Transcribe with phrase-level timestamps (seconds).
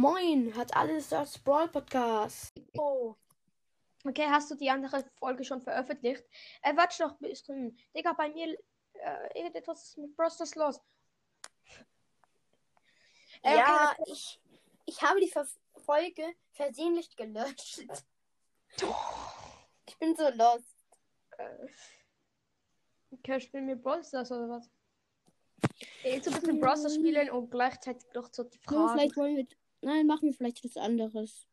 [0.00, 2.58] Moin, hat alles das Brawl Podcast.
[2.72, 3.14] Oh.
[4.02, 6.24] Okay, hast du die andere Folge schon veröffentlicht?
[6.62, 7.78] Äh, warte noch ein bisschen.
[7.94, 8.56] Digga, bei mir
[8.94, 10.80] äh, irgendetwas ist mit Brosters los.
[13.42, 14.10] Äh, ja, okay.
[14.10, 14.40] ich,
[14.86, 15.46] ich habe die Ver
[15.84, 17.84] Folge versehentlich gelöscht.
[19.86, 20.78] Ich bin so lost.
[21.36, 21.66] Äh,
[23.10, 24.70] okay, spielen wir Brosters oder was?
[26.02, 28.80] Jetzt ein bisschen Brosters spielen und gleichzeitig noch so die Frage.
[28.80, 29.59] Ja, vielleicht wollen wir.
[29.82, 31.46] Nein, machen wir vielleicht was anderes.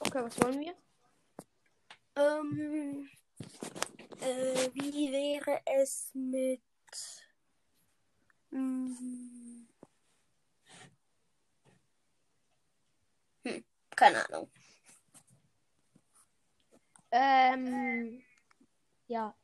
[0.00, 0.74] Okay, was wollen wir?
[2.16, 3.08] Ähm,
[4.20, 6.62] äh, wie wäre es mit.
[8.50, 9.68] Hm,
[13.44, 13.64] hm
[13.96, 14.50] keine Ahnung.
[17.10, 18.22] Ähm,
[19.06, 19.34] ja.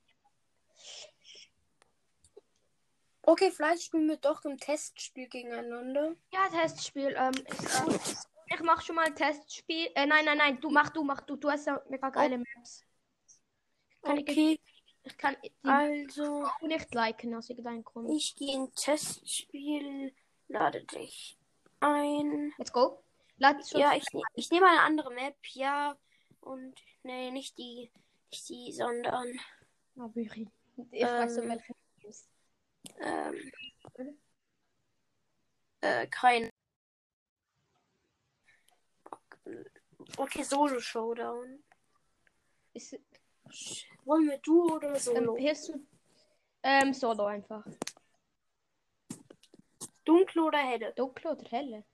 [3.30, 6.16] Okay, vielleicht spielen wir doch im Testspiel gegeneinander.
[6.32, 7.14] Ja, Testspiel.
[7.16, 8.16] Ähm, ich,
[8.54, 9.88] ich mach schon mal ein Testspiel.
[9.94, 11.36] Äh, nein, nein, nein, du mach du, mach du.
[11.36, 12.44] Du hast ja mega geile oh.
[12.56, 12.84] Maps.
[14.02, 14.58] Kann okay.
[14.60, 18.10] Ich, ich kann also nicht liken aus irgendeinem Grund.
[18.10, 20.12] Ich gehe in Testspiel,
[20.48, 21.38] lade dich
[21.78, 22.52] ein.
[22.58, 23.00] Let's go.
[23.36, 25.96] Lad schon ja, ich, ich nehme eine andere Map, ja.
[26.40, 27.92] Und nee, nicht die,
[28.32, 29.38] nicht die, sondern.
[29.94, 30.48] Oh, ich ähm,
[30.90, 31.74] weiß so welche.
[32.98, 33.52] Ähm,
[35.80, 36.50] äh, kein.
[40.16, 41.62] Okay, Solo Showdown.
[42.72, 42.98] Ist,
[44.04, 45.36] wollen wir du oder Solo?
[45.36, 45.86] Ähm,
[46.62, 47.64] ähm, Solo einfach.
[50.04, 50.92] Dunkle oder helle?
[50.94, 51.84] Dunkle oder helle?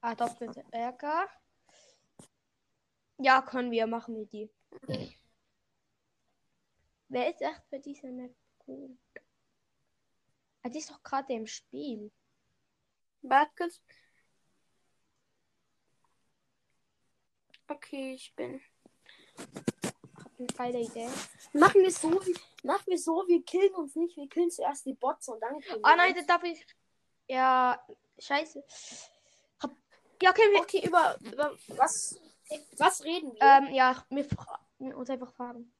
[0.00, 1.28] Ah, doppelte Ärger.
[3.18, 4.50] Ja, können wir, machen wir die.
[7.10, 8.96] Wer ist echt für diese Map gut?
[10.62, 12.12] Ah, die ist doch gerade im Spiel.
[13.22, 13.68] Warte
[17.66, 18.60] Okay, ich bin.
[19.36, 21.08] Hab eine Idee.
[21.52, 22.10] Machen wir so,
[22.62, 25.96] machen wir so, wir killen uns nicht, wir killen zuerst die Bots und dann Ah
[25.96, 26.64] nein, das darf ich.
[27.26, 27.84] Ja,
[28.18, 28.64] scheiße.
[29.60, 29.72] Hab...
[30.22, 30.60] Ja, okay, wir...
[30.60, 32.20] okay, über, über was,
[32.76, 33.42] was reden wir?
[33.42, 34.26] Ähm, ja, wir,
[34.78, 35.72] wir uns einfach fragen.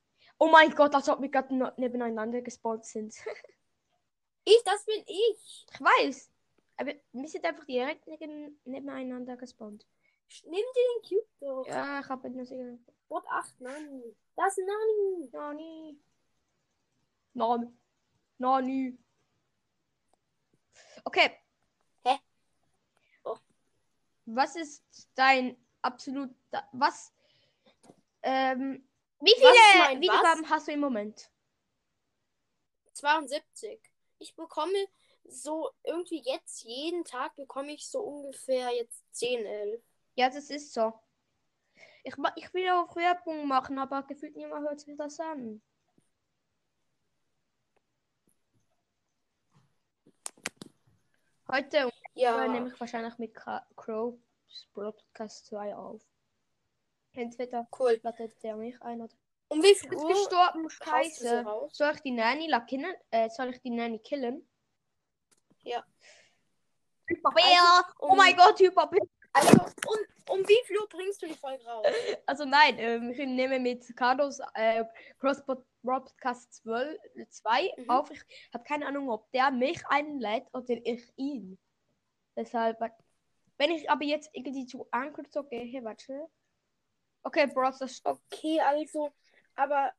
[0.42, 3.14] Oh mein Gott, als ob wir gerade nebeneinander gespawnt sind.
[4.44, 5.66] ich, das bin ich.
[5.70, 6.30] Ich weiß.
[6.78, 8.06] Aber wir sind einfach direkt
[8.64, 9.86] nebeneinander gespawnt.
[10.44, 11.66] Nimm dir den Cube doch.
[11.66, 12.86] Ja, ich hab ihn nur gesehen.
[13.06, 14.16] Bot 8, Nani.
[14.34, 15.28] Das ist Nani.
[15.30, 16.00] Nani.
[17.34, 17.66] Nani.
[18.38, 18.98] Nani.
[21.04, 21.32] Okay.
[22.02, 22.18] Hä?
[23.24, 23.36] Oh.
[24.24, 24.82] Was ist
[25.14, 26.34] dein absolut.
[26.72, 27.12] Was.
[28.22, 28.88] Ähm,
[29.20, 31.30] wie viele Wiedergaben hast du im Moment?
[32.94, 33.80] 72.
[34.18, 34.86] Ich bekomme
[35.24, 39.82] so irgendwie jetzt jeden Tag bekomme ich so ungefähr jetzt 10, 11.
[40.16, 40.92] Ja, das ist so.
[42.02, 45.62] Ich, ich will auch Werbung machen, aber gefühlt niemand hört sich das an.
[51.50, 52.46] Heute ja.
[52.46, 54.18] nehme ich wahrscheinlich mit Crow
[54.72, 56.00] Podcast 2 auf.
[57.12, 58.00] Entweder cool.
[58.02, 59.14] ladet der mich ein oder.
[59.48, 60.70] Um wie viel Uhr gestorben?
[60.70, 61.44] Scheiße.
[61.72, 62.94] Soll ich die Nanny killen?
[63.10, 64.48] Äh, soll ich die Nanny killen?
[65.62, 65.84] Ja.
[67.06, 67.44] Hyperbär!
[67.44, 69.00] Also, um, oh mein Gott, Hyperbär!
[69.32, 71.84] Also, um, um wie viel Uhr bringst du die Folge raus?
[72.26, 74.84] Also, nein, äh, ich nehme mit Carlos äh,
[75.82, 77.90] Broadcast 2 mhm.
[77.90, 78.10] auf.
[78.10, 78.20] Ich
[78.54, 81.58] habe keine Ahnung, ob der mich einlädt oder ich ihn.
[82.36, 82.78] Deshalb,
[83.58, 86.28] wenn ich aber jetzt irgendwie zu Anchor so gehe, warte.
[87.22, 89.12] Okay, Bros, das Okay, also,
[89.54, 89.92] aber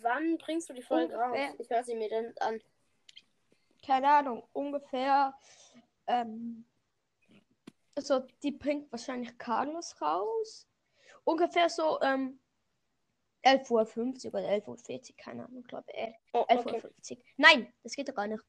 [0.00, 1.56] wann bringst du die Folge ungefähr, raus?
[1.58, 2.60] Ich höre sie mir denn an.
[3.84, 5.34] Keine Ahnung, ungefähr.
[6.06, 6.64] Ähm,
[7.94, 10.68] also, die bringt wahrscheinlich Carlos raus.
[11.24, 12.40] Ungefähr so ähm,
[13.44, 16.14] 11.50 Uhr oder 11.40 Uhr, keine Ahnung, glaube ich.
[16.32, 17.24] Oh, 11.50 Uhr.
[17.36, 18.44] Nein, das geht doch gar nicht.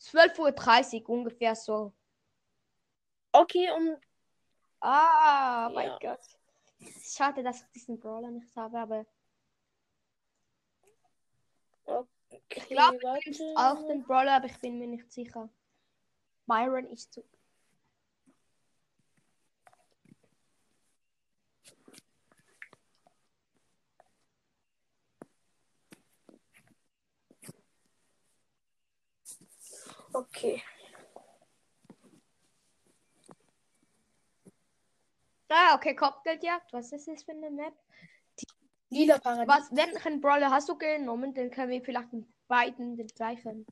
[0.00, 1.92] 12.30 Uhr ungefähr so.
[3.32, 3.96] Okay, um.
[4.80, 5.98] Ah, mein ja.
[6.00, 6.39] Gott.
[7.02, 9.06] Schade, dass ich diesen Brawler nicht habe, aber.
[11.84, 12.10] Okay,
[12.56, 15.48] ich glaube, ich auch den Brawler, aber ich bin mir nicht sicher.
[16.46, 17.24] Byron ist zu.
[30.12, 30.62] Okay.
[35.70, 36.72] Ah, okay, Kopfgeldjagd.
[36.72, 37.74] Was ist das für eine Map?
[38.88, 39.46] Lila Paradies.
[39.46, 41.32] Was, welchen Brawler hast du genommen?
[41.32, 42.08] Dann können wir vielleicht
[42.48, 43.64] beiden den gleichen.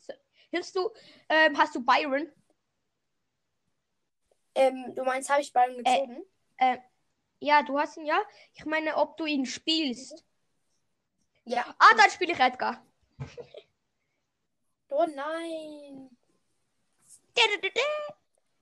[0.00, 0.12] So.
[0.50, 0.90] Hilfst du,
[1.28, 2.28] ähm, hast du Byron?
[4.56, 6.24] Ähm, du meinst, habe ich Byron gezogen?
[6.56, 6.78] Äh,
[7.38, 8.20] ja, du hast ihn ja.
[8.54, 10.24] Ich meine, ob du ihn spielst.
[11.44, 11.64] ja.
[11.78, 12.84] Ah, dann spiele ich Edgar.
[14.90, 16.08] Oh nein.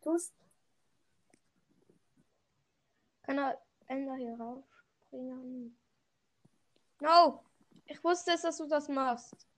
[0.02, 0.34] Du hast
[3.26, 5.76] Kann er Ender hier raufspringen?
[7.00, 7.43] No!
[7.87, 9.49] Ich wusste es, dass du das machst.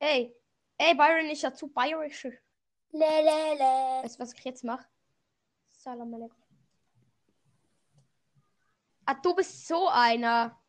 [0.00, 0.36] Ey,
[0.78, 2.26] ey, Byron ist ja zu bayerisch.
[2.90, 4.02] Lelele.
[4.02, 4.86] Weißt du, was ich jetzt mache?
[5.70, 6.42] Salam alaikum.
[9.06, 10.60] Ah, du bist so einer.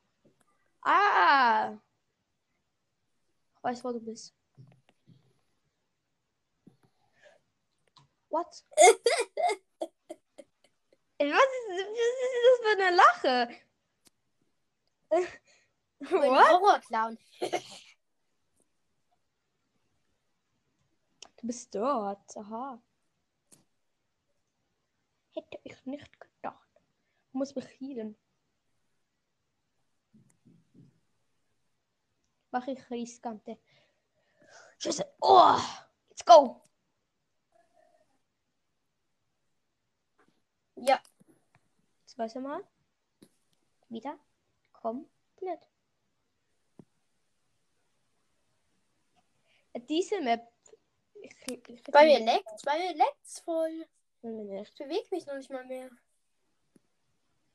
[0.82, 1.74] Ah.
[3.56, 4.36] Ich weiß, wo du bist.
[8.30, 8.64] What?
[11.18, 11.34] Was ist,
[11.70, 13.48] was ist das für eine Lache?
[16.00, 16.50] Ein What?
[16.50, 17.18] Horrorclown.
[21.38, 22.38] Du bist dort.
[22.38, 22.82] Aha.
[25.32, 26.70] Hätte ich nicht gedacht.
[27.28, 28.18] Ich muss mich healen.
[32.52, 33.58] Mach ich riskante.
[34.80, 35.06] Scheiße.
[35.22, 35.60] Oh!
[36.10, 36.65] Let's go!
[40.88, 41.02] Ja.
[42.06, 42.64] Zweite Mal.
[43.90, 44.20] Wieder.
[44.74, 45.68] Komplett.
[49.90, 50.48] Diese Map.
[51.22, 53.88] Ich, ich, Bei mir leckt's, bei mir leckt's voll.
[54.22, 55.90] Ich bewege mich noch nicht mal mehr.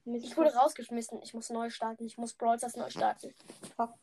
[0.05, 1.23] Ich wurde rausgeschmissen.
[1.23, 2.05] Ich muss neu starten.
[2.05, 3.35] Ich muss Brawl Stars neu starten.
[3.77, 3.95] Fuck.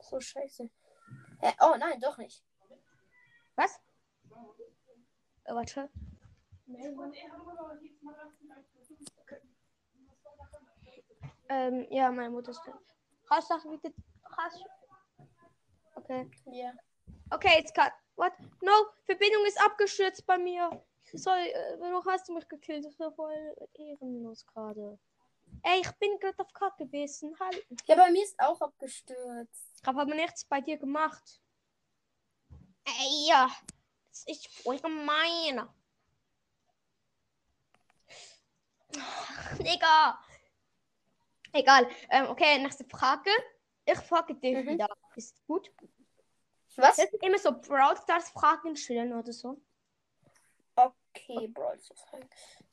[0.00, 0.70] So scheiße.
[1.40, 1.52] Hä?
[1.60, 2.44] Oh nein, doch nicht.
[3.56, 3.80] Was?
[5.44, 5.90] Äh, warte.
[11.48, 12.60] Ähm, ja, meine Mutter ist.
[13.30, 13.90] Hast du wieder.
[14.36, 14.64] Hast
[15.94, 16.30] Okay.
[16.46, 16.72] Ja.
[17.30, 17.90] Okay, jetzt kann.
[18.16, 18.32] What?
[18.60, 18.72] No,
[19.04, 20.70] Verbindung ist abgestürzt bei mir.
[21.12, 21.38] Soll.
[21.38, 22.84] Äh, warum hast du mich gekillt?
[22.84, 24.98] Das war voll ehrenlos gerade.
[25.62, 27.34] Ey, ich bin gerade auf Cut gewesen.
[27.38, 27.64] Halt.
[27.86, 29.70] Ja, bei mir ist auch abgestürzt.
[29.80, 31.40] Ich habe aber nichts bei dir gemacht.
[32.84, 33.50] Ey, ja.
[34.08, 35.68] Das ist voll gemein.
[38.98, 40.18] Ach, Digga.
[41.52, 41.88] Egal.
[42.10, 43.30] Ähm, okay, nächste Frage.
[43.84, 44.66] Ich frage dich Mhm.
[44.66, 44.88] wieder.
[45.14, 45.70] Ist gut?
[46.76, 46.96] Was?
[46.96, 49.60] Das sind immer so Brawl Stars Fragen stellen oder so.
[50.74, 52.64] Okay, Brawl Stars.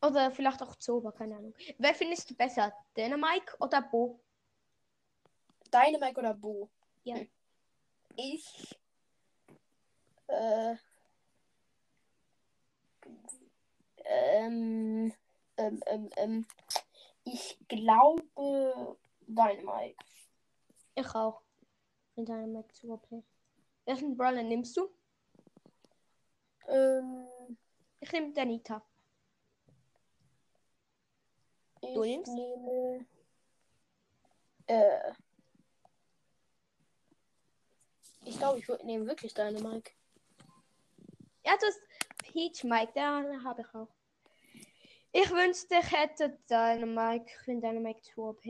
[0.00, 1.54] Oder vielleicht auch Zoba, keine Ahnung.
[1.78, 2.72] Wer findest du besser?
[2.96, 4.20] Dynamike oder Bo?
[5.72, 6.70] Dynamite oder Bo?
[7.02, 7.16] Ja.
[8.16, 8.78] Ich.
[10.28, 10.76] Äh.
[14.04, 15.12] Ähm,
[15.56, 16.46] ähm, ähm, ähm.
[17.24, 18.96] Ich glaube
[19.26, 19.96] Dynamite.
[20.94, 21.40] Ich auch.
[22.16, 23.24] In Dynamike zu OP.
[23.86, 24.88] Welchen Brawler nimmst du?
[26.68, 27.26] Ähm,
[28.00, 28.82] Ich nehme Danita.
[31.80, 32.32] ich Du nimmst?
[32.32, 33.06] nehme.
[34.66, 35.12] Äh.
[38.26, 39.90] Ich glaube, ich nehme wirklich Dynamite.
[41.44, 41.80] Ja, du hast
[42.34, 43.88] Peach Mike, den habe ich auch.
[45.12, 47.26] Ich wünschte, ich hätte deinen Mike.
[47.26, 48.44] Ich finde Mike zu OP.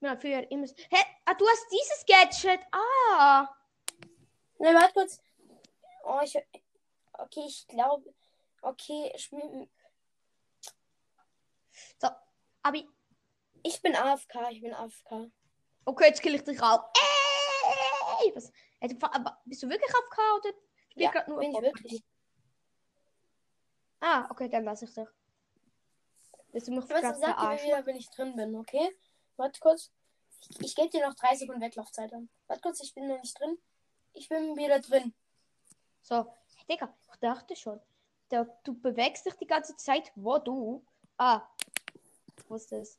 [0.00, 0.66] Ja, früher immer.
[0.66, 1.04] Hä?
[1.24, 2.66] Ah, du hast dieses Gadget.
[2.72, 3.48] Ah.
[4.58, 5.22] Ne, warte kurz.
[6.02, 6.36] Oh, ich.
[7.12, 8.12] Okay, ich glaube.
[8.62, 9.68] Okay, spiel.
[12.00, 12.08] So,
[12.64, 12.82] aber.
[13.62, 15.30] Ich bin AFK, ich bin AFK.
[15.84, 16.90] Okay, jetzt kill ich dich auch.
[18.20, 18.34] Ey!
[18.34, 18.50] Was?
[19.44, 20.65] Bist du wirklich auf K oder?
[20.96, 22.02] Spiel Ja, grad nur bin ich wirklich.
[24.00, 25.08] Ah, okay, dann lass ich dich.
[26.52, 27.64] Bist du mich Ich weiß, gerade sag verarscht?
[27.64, 28.96] wieder, wenn ich drin bin, okay?
[29.36, 29.90] Warte kurz.
[30.48, 32.28] Ich, ich gebe dir noch drei Sekunden Weglaufzeit an.
[32.46, 33.58] Warte kurz, ich bin noch nicht drin.
[34.14, 35.14] Ich bin wieder drin.
[36.02, 36.32] So,
[36.68, 37.80] Digga, ich dachte schon.
[38.28, 40.84] Da, du bewegst dich die ganze Zeit, wo du.
[41.18, 41.42] Ah,
[42.38, 42.98] ich wusste es.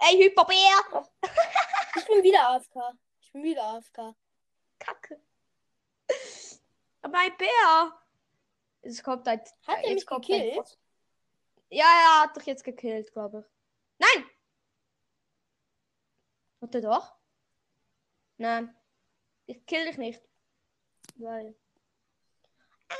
[0.00, 1.06] Ey, Hyperbär!
[1.96, 2.76] Ich bin wieder AFK.
[3.20, 4.14] Ich bin wieder AFK.
[4.78, 5.20] Kacke.
[7.08, 7.98] Aber ein Bär!
[8.82, 9.40] Es kommt ein.
[9.66, 10.78] Hat er jetzt mich gekillt?
[11.70, 14.06] Ja, er hat dich jetzt gekillt, glaube ich.
[14.06, 14.30] Nein!
[16.60, 17.14] Hat er doch?
[18.36, 18.76] Nein.
[19.46, 20.22] Ich kill dich nicht.
[21.16, 21.56] Weil.
[22.90, 22.94] Ah,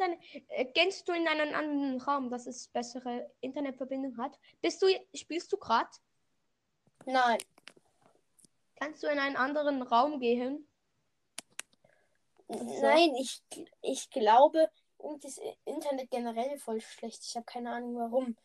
[0.00, 0.18] dann
[0.48, 4.36] äh, gehst du in einen anderen Raum, dass es bessere Internetverbindung hat.
[4.60, 5.90] Bist du, spielst du gerade?
[7.06, 7.38] Nein.
[8.74, 10.67] Kannst du in einen anderen Raum gehen?
[12.48, 13.42] Nein, ich,
[13.82, 17.24] ich glaube, und das Internet generell voll schlecht.
[17.24, 18.36] Ich habe keine Ahnung warum.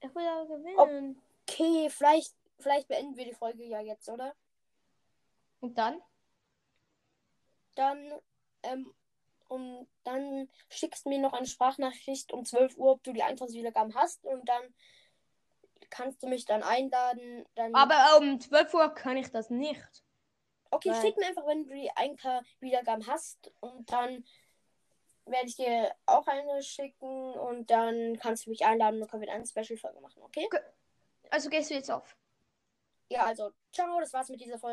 [0.00, 1.20] Ich will aber gewinnen.
[1.48, 4.34] Okay, vielleicht, vielleicht beenden wir die Folge ja jetzt, oder?
[5.60, 6.00] Und dann?
[7.74, 8.12] Dann,
[8.62, 8.94] ähm,
[9.48, 13.94] und dann schickst du mir noch eine Sprachnachricht um 12 Uhr, ob du die Eintragswiedergaben
[13.94, 14.74] hast und dann
[15.90, 17.46] kannst du mich dann einladen.
[17.54, 20.04] Dann Aber um 12 Uhr kann ich das nicht.
[20.70, 21.02] Okay, nein.
[21.02, 24.24] schick mir einfach, wenn du die 1K Wiedergaben hast und dann
[25.26, 29.22] werde ich dir auch eine schicken und dann kannst du mich einladen und dann können
[29.22, 30.48] wir eine Special-Folge machen, okay?
[31.30, 32.16] Also gehst du jetzt auf.
[33.10, 34.66] Ja, also, ciao, das war's mit dieser Folge.